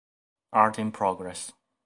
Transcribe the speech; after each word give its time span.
Art 0.51 0.79
in 0.79 0.91
progress". 0.91 1.51